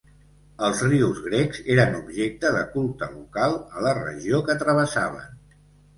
Els 0.67 0.79
rius 0.85 1.19
grecs 1.25 1.59
eren 1.75 1.97
objecte 1.99 2.53
de 2.57 2.63
culte 2.77 3.11
local 3.19 3.61
a 3.81 3.85
la 3.89 3.95
regió 4.03 4.41
que 4.49 4.57
travessaven. 4.65 5.41